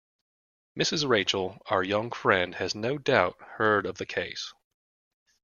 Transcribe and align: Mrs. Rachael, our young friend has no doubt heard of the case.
Mrs. 0.75 1.07
Rachael, 1.07 1.61
our 1.67 1.83
young 1.83 2.09
friend 2.09 2.55
has 2.55 2.73
no 2.73 2.97
doubt 2.97 3.37
heard 3.39 3.85
of 3.85 3.99
the 3.99 4.07
case. 4.07 4.51